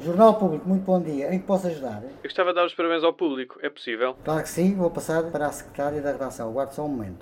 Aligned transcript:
Jornal 0.00 0.38
Público, 0.38 0.68
muito 0.68 0.84
bom 0.84 1.02
dia. 1.02 1.34
Em 1.34 1.40
que 1.40 1.46
posso 1.46 1.66
ajudar? 1.66 2.02
Eu 2.04 2.10
gostava 2.22 2.50
de 2.50 2.54
dar 2.56 2.66
os 2.66 2.74
parabéns 2.74 3.02
ao 3.02 3.12
público. 3.12 3.58
É 3.60 3.68
possível? 3.68 4.16
Claro 4.24 4.42
que 4.42 4.48
sim, 4.48 4.74
vou 4.76 4.90
passar 4.90 5.24
para 5.30 5.46
a 5.46 5.52
secretária 5.52 6.00
da 6.00 6.12
redação. 6.12 6.48
Aguarde 6.48 6.74
só 6.74 6.84
um 6.84 6.88
momento. 6.88 7.18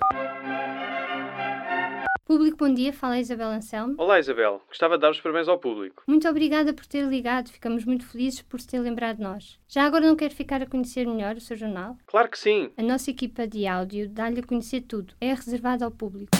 Público, 2.23 2.57
bom 2.57 2.71
dia. 2.71 2.93
Fala 2.93 3.15
a 3.15 3.19
Isabel 3.19 3.47
Anselmo. 3.47 3.95
Olá, 3.97 4.19
Isabel. 4.19 4.61
Gostava 4.67 4.95
de 4.95 5.01
dar 5.01 5.11
os 5.11 5.19
parabéns 5.19 5.47
ao 5.47 5.57
público. 5.57 6.03
Muito 6.05 6.27
obrigada 6.27 6.73
por 6.73 6.85
ter 6.85 7.03
ligado. 7.03 7.49
Ficamos 7.49 7.85
muito 7.85 8.05
felizes 8.05 8.41
por 8.41 8.59
se 8.59 8.67
ter 8.67 8.79
lembrado 8.79 9.17
de 9.17 9.23
nós. 9.23 9.57
Já 9.67 9.85
agora 9.85 10.05
não 10.05 10.15
quer 10.15 10.29
ficar 10.29 10.61
a 10.61 10.65
conhecer 10.67 11.07
melhor 11.07 11.35
o 11.35 11.41
seu 11.41 11.55
jornal? 11.57 11.97
Claro 12.05 12.29
que 12.29 12.37
sim. 12.37 12.69
A 12.77 12.83
nossa 12.83 13.09
equipa 13.09 13.47
de 13.47 13.65
áudio 13.65 14.09
dá-lhe 14.09 14.41
a 14.41 14.43
conhecer 14.43 14.81
tudo. 14.81 15.13
É 15.19 15.33
reservado 15.33 15.83
ao 15.83 15.91
público. 15.91 16.37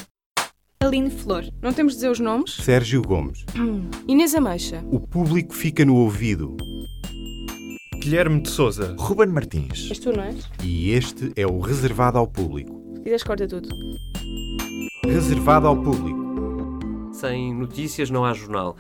Aline 0.88 1.10
Flor. 1.10 1.44
Não 1.62 1.74
temos 1.74 1.94
de 1.94 1.98
dizer 1.98 2.10
os 2.10 2.20
nomes? 2.20 2.56
Sérgio 2.56 3.02
Gomes. 3.02 3.46
Inês 4.08 4.34
Ameixa. 4.34 4.84
O 4.90 5.00
público 5.00 5.54
fica 5.54 5.84
no 5.84 5.96
ouvido. 5.96 6.56
Guilherme 8.00 8.42
de 8.42 8.50
Souza. 8.50 8.96
Ruben 8.98 9.28
Martins. 9.28 9.90
És 9.90 10.00
tu, 10.00 10.14
não 10.14 10.24
és? 10.24 10.50
E 10.64 10.92
este 10.92 11.34
é 11.36 11.46
o 11.46 11.60
reservado 11.60 12.18
ao 12.18 12.26
público. 12.26 12.82
Se 12.96 13.02
quiseres, 13.02 13.24
corta 13.24 13.48
tudo. 13.48 13.68
Reservado 15.06 15.68
ao 15.68 15.76
público. 15.76 16.18
Sem 17.12 17.54
notícias 17.54 18.10
não 18.10 18.24
há 18.24 18.34
jornal. 18.34 18.78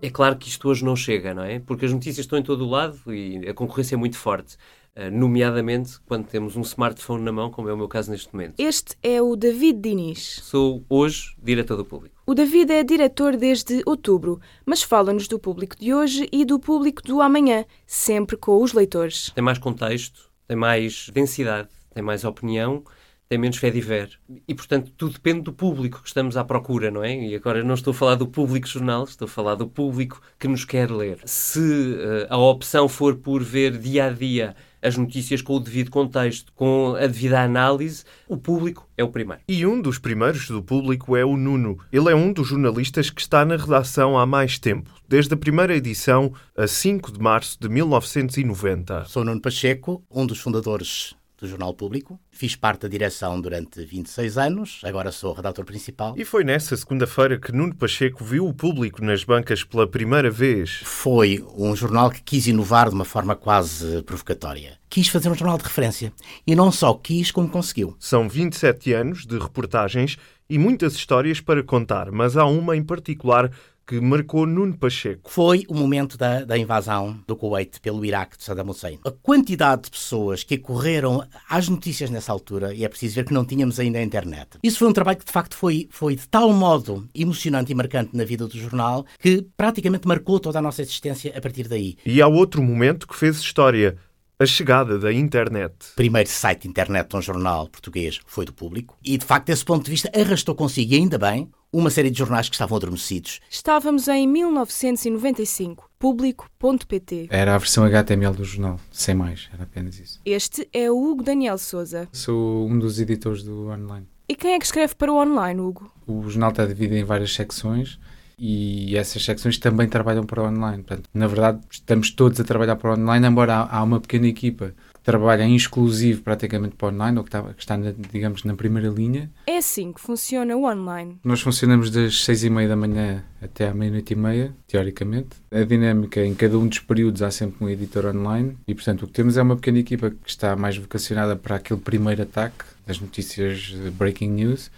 É 0.00 0.08
claro 0.10 0.36
que 0.36 0.48
isto 0.48 0.68
hoje 0.68 0.84
não 0.84 0.94
chega, 0.94 1.34
não 1.34 1.42
é? 1.42 1.58
Porque 1.58 1.86
as 1.86 1.92
notícias 1.92 2.24
estão 2.24 2.38
em 2.38 2.42
todo 2.42 2.64
o 2.64 2.70
lado 2.70 2.96
e 3.12 3.48
a 3.48 3.52
concorrência 3.52 3.96
é 3.96 3.98
muito 3.98 4.16
forte. 4.16 4.56
Uh, 4.98 5.12
nomeadamente 5.12 6.00
quando 6.06 6.26
temos 6.26 6.56
um 6.56 6.62
smartphone 6.62 7.22
na 7.22 7.30
mão, 7.30 7.52
como 7.52 7.68
é 7.68 7.72
o 7.72 7.76
meu 7.76 7.86
caso 7.86 8.10
neste 8.10 8.34
momento. 8.34 8.54
Este 8.58 8.96
é 9.00 9.22
o 9.22 9.36
David 9.36 9.78
Diniz. 9.80 10.40
Sou 10.42 10.84
hoje 10.88 11.36
diretor 11.40 11.76
do 11.76 11.84
público. 11.84 12.16
O 12.26 12.34
David 12.34 12.72
é 12.72 12.82
diretor 12.82 13.36
desde 13.36 13.80
outubro, 13.86 14.40
mas 14.66 14.82
fala-nos 14.82 15.28
do 15.28 15.38
público 15.38 15.76
de 15.78 15.94
hoje 15.94 16.28
e 16.32 16.44
do 16.44 16.58
público 16.58 17.00
do 17.02 17.22
amanhã, 17.22 17.64
sempre 17.86 18.36
com 18.36 18.60
os 18.60 18.72
leitores. 18.72 19.30
Tem 19.36 19.44
mais 19.44 19.58
contexto, 19.58 20.32
tem 20.48 20.56
mais 20.56 21.08
densidade, 21.14 21.68
tem 21.94 22.02
mais 22.02 22.24
opinião 22.24 22.82
tem 23.28 23.38
menos 23.38 23.58
fé 23.58 23.70
de 23.70 23.80
ver. 23.80 24.18
E, 24.46 24.54
portanto, 24.54 24.90
tudo 24.96 25.12
depende 25.12 25.42
do 25.42 25.52
público 25.52 26.00
que 26.00 26.08
estamos 26.08 26.36
à 26.36 26.42
procura, 26.42 26.90
não 26.90 27.04
é? 27.04 27.14
E 27.14 27.34
agora 27.34 27.62
não 27.62 27.74
estou 27.74 27.90
a 27.90 27.94
falar 27.94 28.14
do 28.14 28.26
público 28.26 28.66
jornal, 28.66 29.04
estou 29.04 29.26
a 29.26 29.28
falar 29.28 29.54
do 29.54 29.68
público 29.68 30.20
que 30.38 30.48
nos 30.48 30.64
quer 30.64 30.90
ler. 30.90 31.18
Se 31.26 31.60
uh, 31.60 32.26
a 32.30 32.38
opção 32.38 32.88
for 32.88 33.16
por 33.16 33.42
ver 33.42 33.76
dia 33.76 34.06
a 34.06 34.10
dia 34.10 34.56
as 34.82 34.96
notícias 34.96 35.42
com 35.42 35.54
o 35.54 35.60
devido 35.60 35.90
contexto, 35.90 36.52
com 36.54 36.94
a 36.94 37.06
devida 37.06 37.42
análise, 37.42 38.04
o 38.28 38.36
público 38.36 38.88
é 38.96 39.04
o 39.04 39.08
primeiro. 39.08 39.42
E 39.48 39.66
um 39.66 39.80
dos 39.80 39.98
primeiros 39.98 40.48
do 40.48 40.62
público 40.62 41.16
é 41.16 41.24
o 41.24 41.36
Nuno. 41.36 41.78
Ele 41.92 42.10
é 42.10 42.14
um 42.14 42.32
dos 42.32 42.48
jornalistas 42.48 43.10
que 43.10 43.20
está 43.20 43.44
na 43.44 43.56
redação 43.56 44.18
há 44.18 44.24
mais 44.24 44.58
tempo, 44.58 44.90
desde 45.08 45.34
a 45.34 45.36
primeira 45.36 45.76
edição, 45.76 46.32
a 46.56 46.66
5 46.66 47.12
de 47.12 47.20
março 47.20 47.58
de 47.60 47.68
1990. 47.68 49.04
Sou 49.06 49.24
Nuno 49.24 49.40
Pacheco, 49.40 50.02
um 50.10 50.26
dos 50.26 50.38
fundadores 50.38 51.17
do 51.38 51.46
Jornal 51.46 51.72
Público. 51.72 52.18
Fiz 52.30 52.56
parte 52.56 52.82
da 52.82 52.88
direção 52.88 53.40
durante 53.40 53.84
26 53.84 54.38
anos, 54.38 54.80
agora 54.84 55.12
sou 55.12 55.32
redator 55.32 55.64
principal. 55.64 56.14
E 56.16 56.24
foi 56.24 56.44
nessa 56.44 56.76
segunda-feira 56.76 57.38
que 57.38 57.52
Nuno 57.52 57.74
Pacheco 57.74 58.24
viu 58.24 58.46
o 58.46 58.54
público 58.54 59.02
nas 59.04 59.24
bancas 59.24 59.62
pela 59.62 59.86
primeira 59.86 60.30
vez. 60.30 60.80
Foi 60.84 61.44
um 61.56 61.74
jornal 61.74 62.10
que 62.10 62.22
quis 62.22 62.46
inovar 62.46 62.88
de 62.88 62.94
uma 62.94 63.04
forma 63.04 63.36
quase 63.36 64.02
provocatória. 64.02 64.78
Quis 64.88 65.08
fazer 65.08 65.28
um 65.28 65.34
jornal 65.34 65.58
de 65.58 65.64
referência. 65.64 66.12
E 66.46 66.54
não 66.54 66.72
só 66.72 66.94
quis, 66.94 67.30
como 67.30 67.48
conseguiu. 67.48 67.96
São 67.98 68.28
27 68.28 68.92
anos 68.92 69.26
de 69.26 69.38
reportagens 69.38 70.16
e 70.50 70.58
muitas 70.58 70.94
histórias 70.94 71.40
para 71.40 71.62
contar, 71.62 72.10
mas 72.10 72.36
há 72.36 72.46
uma 72.46 72.76
em 72.76 72.82
particular 72.82 73.50
que 73.88 73.98
marcou 74.02 74.46
Nuno 74.46 74.76
Pacheco. 74.76 75.30
Foi 75.30 75.64
o 75.66 75.74
momento 75.74 76.18
da, 76.18 76.44
da, 76.44 76.58
invasão 76.58 77.18
do 77.26 77.34
Kuwait 77.34 77.80
pelo 77.80 78.04
Iraque 78.04 78.36
de 78.36 78.44
Saddam 78.44 78.68
Hussein. 78.68 78.98
A 79.02 79.10
quantidade 79.10 79.84
de 79.84 79.90
pessoas 79.90 80.44
que 80.44 80.58
correram 80.58 81.26
às 81.48 81.70
notícias 81.70 82.10
nessa 82.10 82.30
altura, 82.30 82.74
e 82.74 82.84
é 82.84 82.88
preciso 82.88 83.14
ver 83.14 83.24
que 83.24 83.32
não 83.32 83.46
tínhamos 83.46 83.80
ainda 83.80 83.98
a 83.98 84.02
internet. 84.02 84.58
Isso 84.62 84.80
foi 84.80 84.88
um 84.88 84.92
trabalho 84.92 85.16
que 85.16 85.24
de 85.24 85.32
facto 85.32 85.56
foi, 85.56 85.88
foi 85.90 86.16
de 86.16 86.28
tal 86.28 86.52
modo 86.52 87.08
emocionante 87.14 87.72
e 87.72 87.74
marcante 87.74 88.14
na 88.14 88.24
vida 88.24 88.46
do 88.46 88.58
jornal 88.58 89.06
que 89.18 89.46
praticamente 89.56 90.06
marcou 90.06 90.38
toda 90.38 90.58
a 90.58 90.62
nossa 90.62 90.82
existência 90.82 91.32
a 91.34 91.40
partir 91.40 91.66
daí. 91.66 91.96
E 92.04 92.20
há 92.20 92.28
outro 92.28 92.62
momento 92.62 93.08
que 93.08 93.16
fez 93.16 93.38
história. 93.38 93.96
A 94.40 94.46
chegada 94.46 95.00
da 95.00 95.12
internet. 95.12 95.74
O 95.94 95.96
primeiro 95.96 96.28
site 96.28 96.62
de 96.62 96.68
internet 96.68 97.08
de 97.08 97.16
um 97.16 97.20
jornal 97.20 97.66
português 97.66 98.20
foi 98.24 98.44
do 98.44 98.52
público 98.52 98.96
e, 99.04 99.18
de 99.18 99.24
facto, 99.24 99.46
desse 99.46 99.64
ponto 99.64 99.84
de 99.84 99.90
vista, 99.90 100.08
arrastou 100.14 100.54
consigo, 100.54 100.94
e 100.94 100.96
ainda 100.96 101.18
bem, 101.18 101.50
uma 101.72 101.90
série 101.90 102.08
de 102.08 102.20
jornais 102.20 102.48
que 102.48 102.54
estavam 102.54 102.76
adormecidos. 102.76 103.40
Estávamos 103.50 104.06
em 104.06 104.28
1995. 104.28 105.90
Público.pt 105.98 107.26
Era 107.30 107.56
a 107.56 107.58
versão 107.58 107.82
HTML 107.82 108.36
do 108.36 108.44
jornal, 108.44 108.78
sem 108.92 109.12
mais, 109.12 109.48
era 109.52 109.64
apenas 109.64 109.98
isso. 109.98 110.20
Este 110.24 110.68
é 110.72 110.88
o 110.88 110.96
Hugo 110.96 111.24
Daniel 111.24 111.58
Souza. 111.58 112.08
Sou 112.12 112.68
um 112.68 112.78
dos 112.78 113.00
editores 113.00 113.42
do 113.42 113.70
online. 113.70 114.06
E 114.28 114.36
quem 114.36 114.54
é 114.54 114.58
que 114.60 114.66
escreve 114.66 114.94
para 114.94 115.12
o 115.12 115.16
online, 115.16 115.60
Hugo? 115.60 115.90
O 116.06 116.30
jornal 116.30 116.50
está 116.50 116.64
dividido 116.64 116.94
em 116.94 117.02
várias 117.02 117.34
secções 117.34 117.98
e 118.38 118.96
essas 118.96 119.24
secções 119.24 119.58
também 119.58 119.88
trabalham 119.88 120.24
para 120.24 120.42
o 120.42 120.46
online. 120.46 120.82
Portanto, 120.82 121.08
na 121.12 121.26
verdade, 121.26 121.60
estamos 121.70 122.10
todos 122.10 122.38
a 122.38 122.44
trabalhar 122.44 122.76
para 122.76 122.90
o 122.90 122.98
online, 122.98 123.26
embora 123.26 123.54
há 123.54 123.82
uma 123.82 124.00
pequena 124.00 124.28
equipa 124.28 124.72
que 124.94 125.00
trabalha 125.02 125.42
em 125.42 125.56
exclusivo 125.56 126.22
praticamente 126.22 126.76
para 126.76 126.88
o 126.88 126.90
online, 126.92 127.18
ou 127.18 127.24
que 127.24 127.28
está, 127.28 127.42
que 127.42 127.60
está 127.60 127.76
na, 127.76 127.92
digamos, 128.12 128.44
na 128.44 128.54
primeira 128.54 128.88
linha. 128.88 129.28
É 129.46 129.56
assim 129.56 129.92
que 129.92 130.00
funciona 130.00 130.56
o 130.56 130.64
online. 130.64 131.18
Nós 131.24 131.40
funcionamos 131.40 131.90
das 131.90 132.22
seis 132.22 132.44
e 132.44 132.50
meia 132.50 132.68
da 132.68 132.76
manhã 132.76 133.24
até 133.42 133.68
à 133.68 133.74
meia-noite 133.74 134.12
e 134.12 134.16
meia, 134.16 134.54
teoricamente. 134.68 135.30
A 135.50 135.64
dinâmica 135.64 136.24
em 136.24 136.34
cada 136.34 136.58
um 136.58 136.68
dos 136.68 136.78
períodos 136.78 137.22
há 137.22 137.30
sempre 137.30 137.64
um 137.64 137.68
editor 137.68 138.06
online 138.06 138.56
e, 138.68 138.74
portanto, 138.74 139.02
o 139.02 139.06
que 139.06 139.14
temos 139.14 139.36
é 139.36 139.42
uma 139.42 139.56
pequena 139.56 139.78
equipa 139.78 140.10
que 140.10 140.30
está 140.30 140.54
mais 140.54 140.76
vocacionada 140.76 141.34
para 141.34 141.56
aquele 141.56 141.80
primeiro 141.80 142.22
ataque 142.22 142.64
das 142.86 143.00
notícias 143.00 143.74
breaking 143.96 144.30
news 144.30 144.70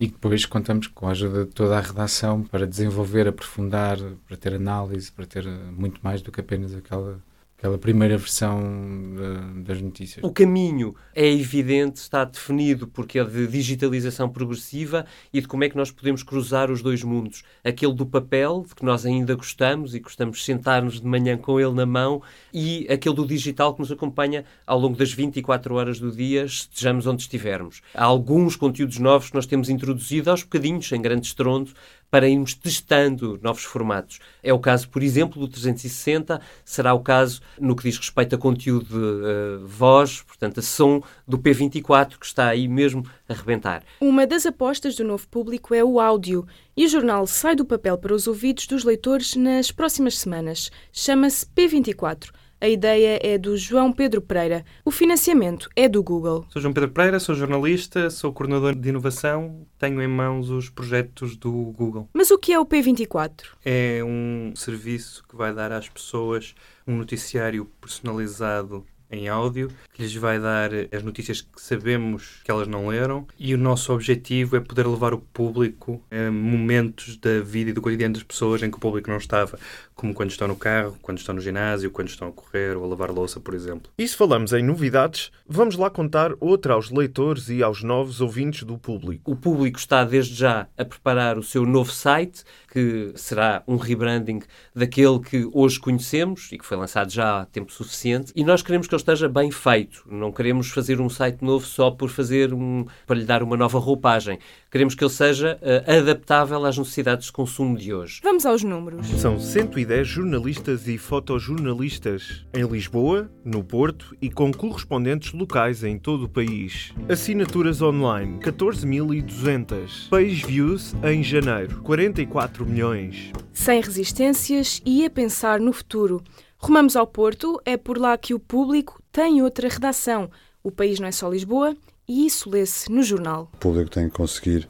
e 0.00 0.06
depois 0.06 0.46
contamos 0.46 0.86
com 0.86 1.08
a 1.08 1.10
ajuda 1.10 1.44
de 1.44 1.50
toda 1.52 1.76
a 1.76 1.80
redação 1.80 2.42
para 2.42 2.66
desenvolver, 2.66 3.26
aprofundar, 3.26 3.98
para 4.26 4.36
ter 4.36 4.54
análise, 4.54 5.10
para 5.10 5.26
ter 5.26 5.46
muito 5.46 6.00
mais 6.02 6.22
do 6.22 6.30
que 6.30 6.40
apenas 6.40 6.74
aquela 6.74 7.20
aquela 7.58 7.76
primeira 7.76 8.16
versão 8.16 8.62
de, 8.62 9.62
das 9.64 9.82
notícias. 9.82 10.24
O 10.24 10.30
caminho 10.30 10.94
é 11.12 11.28
evidente, 11.28 11.96
está 11.96 12.24
definido 12.24 12.86
porque 12.86 13.18
é 13.18 13.24
de 13.24 13.48
digitalização 13.48 14.28
progressiva 14.28 15.04
e 15.32 15.40
de 15.40 15.48
como 15.48 15.64
é 15.64 15.68
que 15.68 15.76
nós 15.76 15.90
podemos 15.90 16.22
cruzar 16.22 16.70
os 16.70 16.80
dois 16.82 17.02
mundos. 17.02 17.42
Aquele 17.64 17.92
do 17.92 18.06
papel, 18.06 18.64
de 18.66 18.76
que 18.76 18.84
nós 18.84 19.04
ainda 19.04 19.34
gostamos 19.34 19.92
e 19.92 19.98
gostamos 19.98 20.38
de 20.38 20.44
sentar-nos 20.44 21.00
de 21.00 21.06
manhã 21.06 21.36
com 21.36 21.58
ele 21.58 21.72
na 21.72 21.84
mão, 21.84 22.22
e 22.54 22.86
aquele 22.88 23.16
do 23.16 23.26
digital 23.26 23.74
que 23.74 23.80
nos 23.80 23.90
acompanha 23.90 24.44
ao 24.64 24.78
longo 24.78 24.96
das 24.96 25.12
24 25.12 25.74
horas 25.74 25.98
do 25.98 26.12
dia, 26.12 26.44
estejamos 26.44 27.08
onde 27.08 27.22
estivermos. 27.22 27.82
Há 27.92 28.04
alguns 28.04 28.54
conteúdos 28.54 28.98
novos 28.98 29.30
que 29.30 29.34
nós 29.34 29.46
temos 29.46 29.68
introduzido 29.68 30.30
aos 30.30 30.44
bocadinhos, 30.44 30.86
sem 30.86 31.02
grande 31.02 31.26
estrondo, 31.26 31.72
para 32.10 32.28
irmos 32.28 32.54
testando 32.54 33.38
novos 33.42 33.64
formatos. 33.64 34.18
É 34.42 34.52
o 34.52 34.58
caso, 34.58 34.88
por 34.88 35.02
exemplo, 35.02 35.40
do 35.40 35.48
360, 35.48 36.40
será 36.64 36.94
o 36.94 37.00
caso 37.00 37.40
no 37.58 37.76
que 37.76 37.84
diz 37.84 37.98
respeito 37.98 38.34
a 38.34 38.38
conteúdo 38.38 38.86
de 38.86 39.62
uh, 39.62 39.66
voz, 39.66 40.22
portanto, 40.22 40.60
a 40.60 40.62
som 40.62 41.02
do 41.26 41.38
P24, 41.38 42.18
que 42.18 42.26
está 42.26 42.48
aí 42.48 42.66
mesmo 42.66 43.04
a 43.28 43.34
rebentar. 43.34 43.82
Uma 44.00 44.26
das 44.26 44.46
apostas 44.46 44.96
do 44.96 45.04
novo 45.04 45.26
público 45.28 45.74
é 45.74 45.84
o 45.84 46.00
áudio, 46.00 46.46
e 46.76 46.84
o 46.84 46.88
jornal 46.88 47.26
sai 47.26 47.54
do 47.54 47.64
papel 47.64 47.98
para 47.98 48.14
os 48.14 48.26
ouvidos 48.26 48.66
dos 48.66 48.84
leitores 48.84 49.34
nas 49.34 49.70
próximas 49.70 50.18
semanas. 50.18 50.70
Chama-se 50.92 51.46
P24. 51.46 52.30
A 52.60 52.68
ideia 52.68 53.20
é 53.22 53.38
do 53.38 53.56
João 53.56 53.92
Pedro 53.92 54.20
Pereira. 54.20 54.64
O 54.84 54.90
financiamento 54.90 55.70
é 55.76 55.88
do 55.88 56.02
Google. 56.02 56.44
Sou 56.50 56.60
João 56.60 56.74
Pedro 56.74 56.90
Pereira, 56.90 57.20
sou 57.20 57.32
jornalista, 57.32 58.10
sou 58.10 58.32
coordenador 58.32 58.74
de 58.74 58.88
inovação, 58.88 59.64
tenho 59.78 60.02
em 60.02 60.08
mãos 60.08 60.50
os 60.50 60.68
projetos 60.68 61.36
do 61.36 61.52
Google. 61.52 62.08
Mas 62.12 62.32
o 62.32 62.38
que 62.38 62.52
é 62.52 62.58
o 62.58 62.66
P24? 62.66 63.44
É 63.64 64.00
um 64.02 64.52
serviço 64.56 65.22
que 65.28 65.36
vai 65.36 65.54
dar 65.54 65.70
às 65.70 65.88
pessoas 65.88 66.56
um 66.84 66.96
noticiário 66.96 67.64
personalizado 67.80 68.84
em 69.10 69.28
áudio, 69.28 69.70
que 69.92 70.02
lhes 70.02 70.14
vai 70.14 70.38
dar 70.38 70.70
as 70.92 71.02
notícias 71.02 71.40
que 71.40 71.60
sabemos 71.60 72.40
que 72.44 72.50
elas 72.50 72.68
não 72.68 72.88
leram, 72.88 73.26
e 73.38 73.54
o 73.54 73.58
nosso 73.58 73.92
objetivo 73.92 74.56
é 74.56 74.60
poder 74.60 74.86
levar 74.86 75.14
o 75.14 75.18
público 75.18 76.02
a 76.10 76.30
momentos 76.30 77.16
da 77.16 77.40
vida 77.40 77.70
e 77.70 77.72
do 77.72 77.80
cotidiano 77.80 78.14
das 78.14 78.22
pessoas 78.22 78.62
em 78.62 78.70
que 78.70 78.76
o 78.76 78.80
público 78.80 79.10
não 79.10 79.18
estava, 79.18 79.58
como 79.94 80.14
quando 80.14 80.30
estão 80.30 80.46
no 80.46 80.56
carro, 80.56 80.96
quando 81.02 81.18
estão 81.18 81.34
no 81.34 81.40
ginásio, 81.40 81.90
quando 81.90 82.08
estão 82.08 82.28
a 82.28 82.32
correr 82.32 82.76
ou 82.76 82.84
a 82.84 82.86
lavar 82.86 83.10
louça, 83.10 83.40
por 83.40 83.54
exemplo. 83.54 83.90
E 83.98 84.06
se 84.06 84.16
falamos 84.16 84.52
em 84.52 84.62
novidades, 84.62 85.30
vamos 85.46 85.76
lá 85.76 85.90
contar 85.90 86.32
outra 86.38 86.74
aos 86.74 86.90
leitores 86.90 87.48
e 87.48 87.62
aos 87.62 87.82
novos 87.82 88.20
ouvintes 88.20 88.62
do 88.62 88.78
público. 88.78 89.30
O 89.30 89.34
público 89.34 89.78
está 89.78 90.04
desde 90.04 90.34
já 90.34 90.68
a 90.76 90.84
preparar 90.84 91.36
o 91.36 91.42
seu 91.42 91.66
novo 91.66 91.90
site, 91.90 92.44
que 92.70 93.12
será 93.16 93.62
um 93.66 93.76
rebranding 93.76 94.40
daquele 94.74 95.18
que 95.18 95.48
hoje 95.52 95.80
conhecemos 95.80 96.48
e 96.52 96.58
que 96.58 96.66
foi 96.66 96.76
lançado 96.76 97.10
já 97.10 97.40
há 97.40 97.46
tempo 97.46 97.72
suficiente, 97.72 98.32
e 98.36 98.44
nós 98.44 98.62
queremos 98.62 98.86
que 98.86 98.94
ele 98.98 99.02
esteja 99.02 99.28
bem 99.28 99.50
feito. 99.50 100.04
Não 100.10 100.32
queremos 100.32 100.70
fazer 100.70 101.00
um 101.00 101.08
site 101.08 101.42
novo 101.42 101.64
só 101.64 101.90
por 101.90 102.10
fazer 102.10 102.52
um, 102.52 102.84
para 103.06 103.16
lhe 103.16 103.24
dar 103.24 103.42
uma 103.42 103.56
nova 103.56 103.78
roupagem. 103.78 104.38
Queremos 104.70 104.94
que 104.94 105.04
ele 105.04 105.12
seja 105.12 105.58
uh, 105.62 105.98
adaptável 105.98 106.64
às 106.64 106.76
necessidades 106.76 107.26
de 107.26 107.32
consumo 107.32 107.76
de 107.76 107.94
hoje. 107.94 108.20
Vamos 108.22 108.44
aos 108.44 108.62
números. 108.62 109.06
São 109.20 109.38
110 109.38 110.06
jornalistas 110.06 110.88
e 110.88 110.98
fotojornalistas 110.98 112.44
em 112.52 112.64
Lisboa, 112.64 113.30
no 113.44 113.62
Porto 113.62 114.16
e 114.20 114.28
com 114.28 114.52
correspondentes 114.52 115.32
locais 115.32 115.84
em 115.84 115.96
todo 115.96 116.24
o 116.24 116.28
país. 116.28 116.92
Assinaturas 117.08 117.80
online 117.80 118.38
14.200. 118.40 120.08
Page 120.10 120.44
views 120.46 120.94
em 121.04 121.22
janeiro 121.22 121.80
44 121.82 122.66
milhões. 122.66 123.32
Sem 123.52 123.80
resistências 123.80 124.82
e 124.84 125.04
a 125.04 125.10
pensar 125.10 125.60
no 125.60 125.72
futuro. 125.72 126.22
Rumamos 126.60 126.96
ao 126.96 127.06
Porto, 127.06 127.60
é 127.64 127.76
por 127.76 127.98
lá 127.98 128.18
que 128.18 128.34
o 128.34 128.40
público 128.40 129.00
tem 129.12 129.40
outra 129.42 129.68
redação. 129.68 130.28
O 130.62 130.72
país 130.72 130.98
não 130.98 131.06
é 131.06 131.12
só 131.12 131.28
Lisboa 131.28 131.76
e 132.06 132.26
isso 132.26 132.50
lê-se 132.50 132.90
no 132.90 133.02
jornal. 133.02 133.48
O 133.54 133.56
público 133.58 133.90
tem 133.90 134.08
que 134.08 134.16
conseguir 134.16 134.68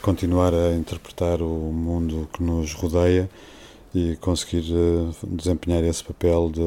continuar 0.00 0.54
a 0.54 0.74
interpretar 0.74 1.42
o 1.42 1.72
mundo 1.72 2.28
que 2.32 2.42
nos 2.42 2.72
rodeia 2.72 3.28
e 3.92 4.16
conseguir 4.16 4.72
uh, 4.72 5.12
desempenhar 5.26 5.82
esse 5.82 6.04
papel 6.04 6.50
de, 6.50 6.60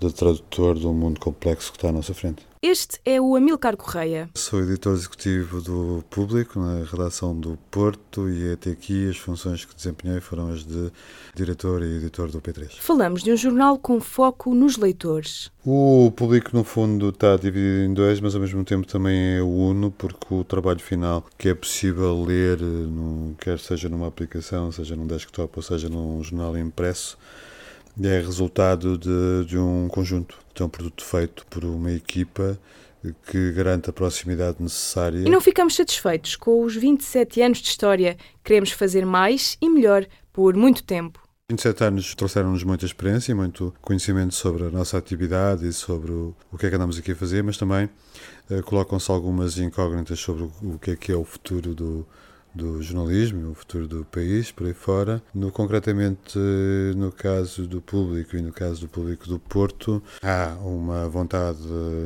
de 0.00 0.12
tradutor 0.12 0.78
do 0.78 0.92
mundo 0.92 1.20
complexo 1.20 1.70
que 1.72 1.78
está 1.78 1.88
à 1.88 1.92
nossa 1.92 2.14
frente. 2.14 2.46
Este 2.66 2.98
é 3.04 3.20
o 3.20 3.36
Amilcar 3.36 3.76
Correia. 3.76 4.30
Sou 4.34 4.62
editor 4.62 4.94
executivo 4.94 5.60
do 5.60 6.02
Público, 6.08 6.58
na 6.58 6.82
redação 6.82 7.38
do 7.38 7.58
Porto, 7.70 8.26
e 8.30 8.52
até 8.52 8.70
aqui 8.70 9.06
as 9.06 9.18
funções 9.18 9.66
que 9.66 9.74
desempenhei 9.76 10.18
foram 10.18 10.50
as 10.50 10.64
de 10.64 10.90
diretor 11.34 11.82
e 11.82 11.96
editor 11.98 12.30
do 12.30 12.40
P3. 12.40 12.70
Falamos 12.78 13.22
de 13.22 13.30
um 13.30 13.36
jornal 13.36 13.78
com 13.78 14.00
foco 14.00 14.54
nos 14.54 14.78
leitores. 14.78 15.50
O 15.62 16.10
Público, 16.16 16.56
no 16.56 16.64
fundo, 16.64 17.10
está 17.10 17.36
dividido 17.36 17.84
em 17.84 17.92
dois, 17.92 18.18
mas 18.18 18.34
ao 18.34 18.40
mesmo 18.40 18.64
tempo 18.64 18.86
também 18.86 19.36
é 19.36 19.42
uno, 19.42 19.90
porque 19.90 20.32
o 20.32 20.42
trabalho 20.42 20.80
final 20.80 21.22
que 21.36 21.50
é 21.50 21.54
possível 21.54 22.24
ler, 22.24 22.58
quer 23.40 23.58
seja 23.58 23.90
numa 23.90 24.06
aplicação, 24.06 24.72
seja 24.72 24.96
num 24.96 25.06
desktop 25.06 25.52
ou 25.54 25.62
seja 25.62 25.90
num 25.90 26.22
jornal 26.24 26.56
impresso, 26.56 27.18
é 28.02 28.18
resultado 28.20 28.98
de, 28.98 29.44
de 29.46 29.58
um 29.58 29.88
conjunto, 29.88 30.38
de 30.54 30.62
um 30.62 30.68
produto 30.68 31.04
feito 31.04 31.46
por 31.46 31.64
uma 31.64 31.92
equipa 31.92 32.58
que 33.26 33.52
garante 33.52 33.90
a 33.90 33.92
proximidade 33.92 34.56
necessária. 34.60 35.18
E 35.18 35.30
não 35.30 35.40
ficamos 35.40 35.76
satisfeitos 35.76 36.36
com 36.36 36.62
os 36.62 36.74
27 36.74 37.42
anos 37.42 37.58
de 37.58 37.68
história. 37.68 38.16
Queremos 38.42 38.70
fazer 38.70 39.04
mais 39.04 39.58
e 39.60 39.68
melhor 39.68 40.06
por 40.32 40.56
muito 40.56 40.82
tempo. 40.82 41.20
27 41.50 41.84
anos 41.84 42.14
trouxeram-nos 42.14 42.64
muita 42.64 42.86
experiência 42.86 43.32
e 43.32 43.34
muito 43.34 43.74
conhecimento 43.82 44.34
sobre 44.34 44.64
a 44.64 44.70
nossa 44.70 44.96
atividade 44.96 45.68
e 45.68 45.72
sobre 45.72 46.10
o, 46.10 46.34
o 46.50 46.56
que 46.56 46.66
é 46.66 46.70
que 46.70 46.76
andamos 46.76 46.98
aqui 46.98 47.12
a 47.12 47.16
fazer, 47.16 47.42
mas 47.42 47.58
também 47.58 47.84
uh, 48.50 48.62
colocam-se 48.62 49.10
algumas 49.10 49.58
incógnitas 49.58 50.18
sobre 50.18 50.44
o, 50.44 50.52
o 50.62 50.78
que 50.78 50.92
é 50.92 50.96
que 50.96 51.12
é 51.12 51.14
o 51.14 51.24
futuro 51.24 51.74
do, 51.74 52.06
do 52.54 52.82
jornalismo, 52.82 53.50
o 53.50 53.54
futuro 53.54 53.88
do 53.88 54.04
país, 54.04 54.50
por 54.52 54.66
aí 54.66 54.74
fora. 54.74 55.22
No, 55.34 55.50
concretamente, 55.50 56.38
no 56.96 57.10
caso 57.10 57.66
do 57.66 57.80
público 57.80 58.36
e 58.36 58.42
no 58.42 58.52
caso 58.52 58.82
do 58.82 58.88
público 58.88 59.28
do 59.28 59.38
Porto, 59.38 60.02
há 60.22 60.56
uma 60.64 61.08
vontade 61.08 61.58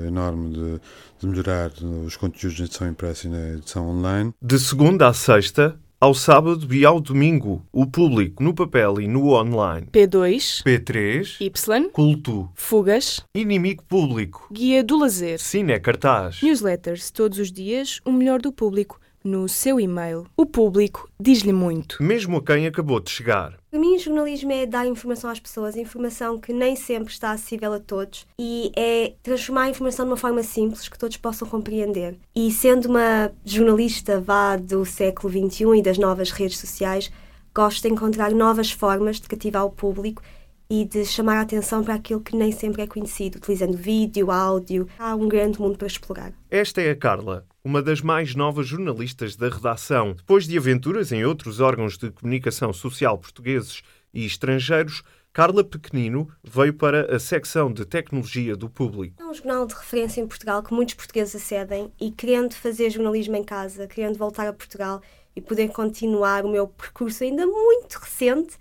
enorme 0.07 0.53
de, 0.53 0.81
de 1.21 1.27
melhorar 1.27 1.71
os 2.05 2.17
conteúdos 2.17 2.59
na 2.59 2.65
edição 2.65 2.89
impressa 2.89 3.27
e 3.27 3.31
na 3.31 3.49
edição 3.51 3.89
online. 3.89 4.33
De 4.41 4.59
segunda 4.59 5.09
a 5.09 5.13
sexta, 5.13 5.79
ao 6.01 6.15
sábado 6.15 6.73
e 6.73 6.85
ao 6.85 7.01
domingo, 7.01 7.67
o 7.73 7.85
público 7.85 8.41
no 8.41 8.55
papel 8.55 9.01
e 9.01 9.09
no 9.09 9.33
online. 9.33 9.89
P2, 9.91 10.63
P3, 10.63 11.41
Y, 11.41 11.91
Culto, 11.91 12.49
Fugas, 12.55 13.25
Inimigo 13.35 13.83
Público, 13.83 14.49
Guia 14.53 14.85
do 14.85 14.97
Lazer, 14.97 15.41
Cine 15.41 15.81
Cartaz, 15.81 16.41
Newsletters, 16.41 17.11
todos 17.11 17.41
os 17.41 17.51
dias, 17.51 18.01
o 18.05 18.13
melhor 18.13 18.41
do 18.41 18.53
público 18.53 19.01
no 19.29 19.49
seu 19.49 19.79
e-mail. 19.79 20.27
O 20.37 20.47
público 20.47 21.09
diz-lhe 21.21 21.53
muito. 21.53 22.03
Mesmo 22.03 22.39
a 22.39 22.43
quem 22.43 22.67
acabou 22.67 22.99
de 22.99 23.11
chegar. 23.11 23.59
Para 23.71 23.79
mim, 23.79 23.97
o 23.97 23.99
jornalismo 23.99 24.51
é 24.51 24.65
dar 24.65 24.87
informação 24.87 25.29
às 25.29 25.39
pessoas, 25.39 25.77
informação 25.77 26.39
que 26.39 26.53
nem 26.53 26.75
sempre 26.75 27.13
está 27.13 27.33
acessível 27.33 27.75
a 27.75 27.79
todos 27.79 28.27
e 28.41 28.73
é 28.75 29.13
transformar 29.23 29.65
a 29.65 29.71
informação 29.71 30.07
de 30.07 30.13
uma 30.13 30.17
forma 30.17 30.43
simples 30.43 30.89
que 30.89 30.99
todos 30.99 31.19
possam 31.19 31.47
compreender. 31.47 32.19
E 32.35 32.51
sendo 32.51 32.87
uma 32.89 33.31
jornalista 33.45 34.19
vá 34.19 34.57
do 34.57 34.87
século 34.87 35.31
XXI 35.31 35.79
e 35.79 35.83
das 35.83 35.99
novas 35.99 36.31
redes 36.31 36.59
sociais, 36.59 37.13
gosto 37.55 37.83
de 37.83 37.93
encontrar 37.93 38.33
novas 38.33 38.71
formas 38.71 39.21
de 39.21 39.29
cativar 39.29 39.67
o 39.67 39.71
público 39.71 40.23
e 40.71 40.85
de 40.85 41.05
chamar 41.05 41.39
a 41.39 41.41
atenção 41.41 41.83
para 41.83 41.95
aquilo 41.95 42.21
que 42.21 42.37
nem 42.37 42.53
sempre 42.53 42.83
é 42.83 42.87
conhecido, 42.87 43.37
utilizando 43.37 43.77
vídeo, 43.77 44.31
áudio. 44.31 44.87
Há 44.99 45.15
um 45.15 45.27
grande 45.27 45.61
mundo 45.61 45.79
para 45.79 45.87
explorar. 45.87 46.33
Esta 46.51 46.83
é 46.83 46.91
a 46.91 46.97
Carla, 46.97 47.47
uma 47.65 47.83
das 47.83 48.03
mais 48.03 48.35
novas 48.35 48.67
jornalistas 48.67 49.35
da 49.35 49.49
redação. 49.49 50.13
Depois 50.13 50.47
de 50.47 50.59
aventuras 50.59 51.11
em 51.11 51.25
outros 51.25 51.61
órgãos 51.61 51.97
de 51.97 52.11
comunicação 52.11 52.73
social 52.73 53.17
portugueses 53.17 53.83
e 54.13 54.27
estrangeiros, 54.27 55.03
Carla 55.33 55.63
Pequenino 55.63 56.29
veio 56.43 56.75
para 56.75 57.15
a 57.15 57.19
secção 57.19 57.73
de 57.73 57.85
tecnologia 57.85 58.57
do 58.57 58.69
público. 58.69 59.23
É 59.23 59.25
um 59.25 59.33
jornal 59.33 59.67
de 59.67 59.75
referência 59.75 60.21
em 60.21 60.27
Portugal 60.27 60.63
que 60.63 60.75
muitos 60.75 60.95
portugueses 60.95 61.37
acedem 61.37 61.93
e 62.01 62.11
querendo 62.11 62.55
fazer 62.55 62.91
jornalismo 62.91 63.37
em 63.37 63.45
casa, 63.45 63.87
querendo 63.87 64.19
voltar 64.19 64.49
a 64.49 64.53
Portugal 64.53 65.01
e 65.37 65.41
poder 65.41 65.69
continuar 65.69 66.45
o 66.45 66.51
meu 66.51 66.67
percurso 66.67 67.23
ainda 67.23 67.47
muito 67.47 67.95
recente, 67.95 68.57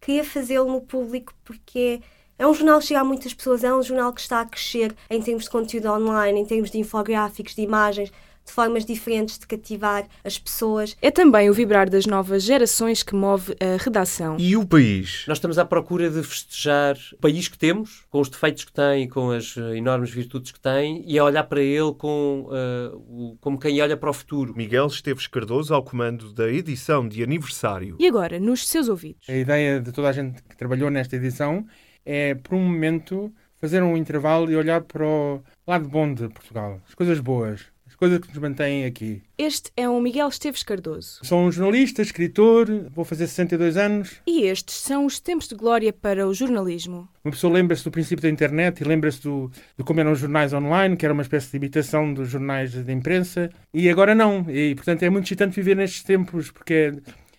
queria 0.00 0.24
fazê-lo 0.24 0.70
no 0.70 0.80
público 0.80 1.32
porque 1.44 2.00
é 2.38 2.46
um 2.46 2.52
jornal 2.52 2.78
que 2.80 2.86
chega 2.86 3.00
a 3.00 3.04
muitas 3.04 3.32
pessoas, 3.32 3.64
é 3.64 3.74
um 3.74 3.82
jornal 3.82 4.12
que 4.12 4.20
está 4.20 4.40
a 4.40 4.44
crescer 4.44 4.94
em 5.08 5.22
termos 5.22 5.44
de 5.44 5.50
conteúdo 5.50 5.90
online, 5.90 6.40
em 6.40 6.44
termos 6.44 6.70
de 6.70 6.78
infográficos, 6.78 7.54
de 7.54 7.62
imagens, 7.62 8.12
de 8.46 8.52
formas 8.52 8.84
diferentes 8.84 9.38
de 9.38 9.46
cativar 9.46 10.06
as 10.24 10.38
pessoas. 10.38 10.96
É 11.02 11.10
também 11.10 11.50
o 11.50 11.54
vibrar 11.54 11.90
das 11.90 12.06
novas 12.06 12.42
gerações 12.42 13.02
que 13.02 13.14
move 13.14 13.54
a 13.60 13.82
redação. 13.82 14.36
E 14.38 14.56
o 14.56 14.64
país? 14.64 15.24
Nós 15.26 15.38
estamos 15.38 15.58
à 15.58 15.64
procura 15.64 16.08
de 16.08 16.22
festejar 16.22 16.96
o 17.12 17.18
país 17.18 17.48
que 17.48 17.58
temos, 17.58 18.04
com 18.08 18.20
os 18.20 18.28
defeitos 18.28 18.64
que 18.64 18.72
tem, 18.72 19.08
com 19.08 19.30
as 19.30 19.56
uh, 19.56 19.74
enormes 19.74 20.10
virtudes 20.10 20.52
que 20.52 20.60
tem, 20.60 21.04
e 21.06 21.18
a 21.18 21.24
olhar 21.24 21.44
para 21.44 21.60
ele 21.60 21.92
com, 21.92 22.48
uh, 22.48 23.36
como 23.40 23.58
quem 23.58 23.82
olha 23.82 23.96
para 23.96 24.10
o 24.10 24.12
futuro. 24.12 24.54
Miguel 24.56 24.86
Esteves 24.86 25.26
Cardoso 25.26 25.74
ao 25.74 25.82
comando 25.82 26.32
da 26.32 26.48
edição 26.48 27.08
de 27.08 27.22
aniversário. 27.22 27.96
E 27.98 28.06
agora, 28.06 28.38
nos 28.38 28.66
seus 28.68 28.88
ouvidos? 28.88 29.28
A 29.28 29.34
ideia 29.34 29.80
de 29.80 29.92
toda 29.92 30.08
a 30.08 30.12
gente 30.12 30.42
que 30.42 30.56
trabalhou 30.56 30.90
nesta 30.90 31.16
edição 31.16 31.66
é, 32.06 32.36
por 32.36 32.54
um 32.54 32.62
momento, 32.62 33.32
fazer 33.60 33.82
um 33.82 33.96
intervalo 33.96 34.50
e 34.50 34.56
olhar 34.56 34.82
para 34.82 35.04
o 35.04 35.42
lado 35.66 35.88
bom 35.88 36.14
de 36.14 36.28
Portugal, 36.28 36.80
as 36.86 36.94
coisas 36.94 37.18
boas, 37.18 37.60
as 37.60 37.75
coisas 37.96 38.18
que 38.18 38.28
nos 38.28 38.38
mantêm 38.38 38.84
aqui. 38.84 39.22
Este 39.38 39.70
é 39.76 39.88
o 39.88 40.00
Miguel 40.00 40.28
Esteves 40.28 40.62
Cardoso. 40.62 41.20
Sou 41.22 41.40
um 41.40 41.50
jornalista, 41.50 42.02
escritor, 42.02 42.66
vou 42.94 43.04
fazer 43.04 43.26
62 43.26 43.76
anos. 43.76 44.16
E 44.26 44.44
estes 44.44 44.76
são 44.76 45.06
os 45.06 45.20
tempos 45.20 45.48
de 45.48 45.54
glória 45.54 45.92
para 45.92 46.26
o 46.26 46.34
jornalismo. 46.34 47.08
Uma 47.24 47.32
pessoa 47.32 47.52
lembra-se 47.52 47.84
do 47.84 47.90
princípio 47.90 48.22
da 48.22 48.28
internet 48.28 48.80
e 48.80 48.84
lembra-se 48.84 49.22
do, 49.22 49.50
de 49.76 49.84
como 49.84 50.00
eram 50.00 50.12
os 50.12 50.18
jornais 50.18 50.52
online, 50.52 50.96
que 50.96 51.04
era 51.04 51.12
uma 51.12 51.22
espécie 51.22 51.50
de 51.50 51.56
imitação 51.56 52.12
dos 52.12 52.28
jornais 52.28 52.72
de 52.72 52.92
imprensa, 52.92 53.50
e 53.74 53.90
agora 53.90 54.14
não. 54.14 54.46
E, 54.48 54.74
portanto, 54.74 55.02
é 55.02 55.10
muito 55.10 55.24
excitante 55.24 55.56
viver 55.56 55.76
nestes 55.76 56.02
tempos, 56.02 56.50
porque 56.50 56.74
é 56.74 56.92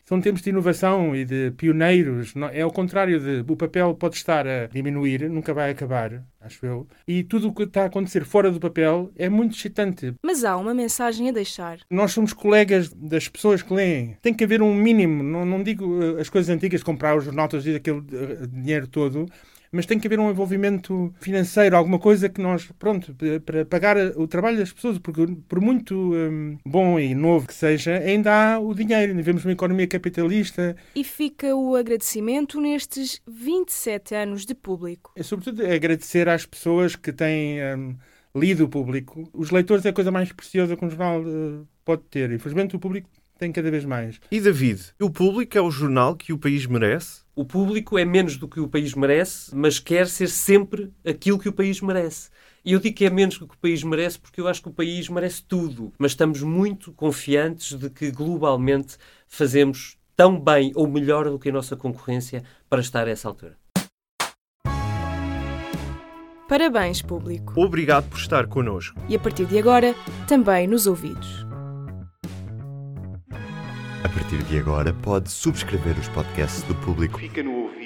são 0.07 0.21
tempos 0.21 0.41
de 0.41 0.49
inovação 0.49 1.13
e 1.13 1.25
de 1.25 1.51
pioneiros. 1.51 2.33
É 2.53 2.61
ao 2.61 2.71
contrário 2.71 3.19
de 3.19 3.51
o 3.51 3.57
papel 3.57 3.93
pode 3.93 4.15
estar 4.15 4.47
a 4.47 4.67
diminuir, 4.67 5.29
nunca 5.29 5.53
vai 5.53 5.69
acabar, 5.69 6.23
acho 6.39 6.65
eu. 6.65 6.87
E 7.05 7.23
tudo 7.23 7.49
o 7.49 7.53
que 7.53 7.63
está 7.63 7.83
a 7.83 7.85
acontecer 7.87 8.23
fora 8.23 8.49
do 8.49 8.59
papel 8.59 9.11
é 9.17 9.27
muito 9.27 9.57
excitante. 9.57 10.13
Mas 10.23 10.45
há 10.45 10.55
uma 10.55 10.73
mensagem 10.73 11.27
a 11.27 11.33
deixar. 11.33 11.79
Nós 11.89 12.13
somos 12.13 12.31
colegas 12.31 12.89
das 12.93 13.27
pessoas 13.27 13.61
que 13.61 13.73
leem. 13.73 14.17
Tem 14.21 14.33
que 14.33 14.45
haver 14.45 14.61
um 14.61 14.73
mínimo. 14.73 15.21
Não, 15.21 15.45
não 15.45 15.61
digo 15.61 16.01
eh, 16.01 16.21
as 16.21 16.29
coisas 16.29 16.49
antigas, 16.49 16.81
comprar 16.81 17.17
os 17.17 17.25
jornais 17.25 17.65
e 17.65 17.75
aquele 17.75 18.03
eh, 18.13 18.47
dinheiro 18.47 18.87
todo 18.87 19.27
mas 19.71 19.85
tem 19.85 19.99
que 19.99 20.07
haver 20.07 20.19
um 20.19 20.29
envolvimento 20.29 21.13
financeiro, 21.19 21.75
alguma 21.75 21.99
coisa 21.99 22.29
que 22.29 22.41
nós, 22.41 22.69
pronto, 22.77 23.15
para 23.45 23.65
pagar 23.65 23.97
o 24.17 24.27
trabalho 24.27 24.57
das 24.57 24.71
pessoas, 24.71 24.97
porque 24.97 25.25
por 25.47 25.59
muito 25.59 25.95
um, 26.13 26.57
bom 26.65 26.99
e 26.99 27.13
novo 27.13 27.47
que 27.47 27.53
seja, 27.53 27.97
ainda 27.97 28.55
há 28.55 28.59
o 28.59 28.73
dinheiro. 28.73 29.15
Vivemos 29.15 29.45
uma 29.45 29.51
economia 29.51 29.87
capitalista. 29.87 30.75
E 30.95 31.03
fica 31.03 31.55
o 31.55 31.75
agradecimento 31.75 32.59
nestes 32.59 33.21
27 33.27 34.15
anos 34.15 34.45
de 34.45 34.55
público. 34.55 35.11
É 35.15 35.23
sobretudo 35.23 35.65
agradecer 35.65 36.29
às 36.29 36.45
pessoas 36.45 36.95
que 36.95 37.11
têm 37.11 37.59
um, 37.75 37.95
lido 38.35 38.65
o 38.65 38.69
público. 38.69 39.29
Os 39.33 39.51
leitores 39.51 39.85
é 39.85 39.89
a 39.89 39.93
coisa 39.93 40.11
mais 40.11 40.31
preciosa 40.31 40.75
que 40.75 40.85
um 40.85 40.89
jornal 40.89 41.21
uh, 41.21 41.67
pode 41.83 42.03
ter. 42.03 42.31
Infelizmente 42.31 42.75
o 42.75 42.79
público 42.79 43.09
tem 43.37 43.51
cada 43.51 43.69
vez 43.71 43.85
mais. 43.85 44.19
E 44.31 44.39
David, 44.39 44.93
o 44.99 45.09
público 45.09 45.57
é 45.57 45.61
o 45.61 45.71
jornal 45.71 46.15
que 46.15 46.33
o 46.33 46.37
país 46.37 46.65
merece? 46.65 47.21
O 47.35 47.45
público 47.45 47.97
é 47.97 48.03
menos 48.03 48.37
do 48.37 48.47
que 48.47 48.59
o 48.59 48.67
país 48.67 48.93
merece, 48.95 49.55
mas 49.55 49.79
quer 49.79 50.07
ser 50.07 50.27
sempre 50.27 50.91
aquilo 51.05 51.37
que 51.37 51.49
o 51.49 51.53
país 51.53 51.79
merece. 51.81 52.29
E 52.65 52.73
eu 52.73 52.79
digo 52.79 52.97
que 52.97 53.05
é 53.05 53.09
menos 53.09 53.37
do 53.37 53.47
que 53.47 53.55
o 53.55 53.59
país 53.59 53.83
merece 53.83 54.19
porque 54.19 54.41
eu 54.41 54.47
acho 54.47 54.61
que 54.61 54.69
o 54.69 54.73
país 54.73 55.07
merece 55.07 55.43
tudo. 55.43 55.93
Mas 55.97 56.11
estamos 56.11 56.41
muito 56.41 56.91
confiantes 56.91 57.77
de 57.77 57.89
que 57.89 58.11
globalmente 58.11 58.97
fazemos 59.27 59.97
tão 60.15 60.39
bem 60.39 60.71
ou 60.75 60.87
melhor 60.87 61.29
do 61.29 61.39
que 61.39 61.49
a 61.49 61.53
nossa 61.53 61.77
concorrência 61.77 62.43
para 62.69 62.81
estar 62.81 63.07
a 63.07 63.11
essa 63.11 63.27
altura. 63.27 63.55
Parabéns, 66.49 67.01
público. 67.01 67.53
Obrigado 67.55 68.09
por 68.09 68.17
estar 68.17 68.47
connosco. 68.47 68.99
E 69.07 69.15
a 69.15 69.19
partir 69.19 69.45
de 69.45 69.59
agora, 69.59 69.93
também 70.27 70.65
nos 70.65 70.87
ouvidos. 70.87 71.46
Partir 74.27 74.43
de 74.43 74.59
agora, 74.59 74.93
pode 74.93 75.31
subscrever 75.31 75.97
os 75.97 76.09
podcasts 76.09 76.61
do 76.63 76.75
público. 76.75 77.17
Fica 77.17 77.41
no 77.41 77.61
ouvido. 77.61 77.76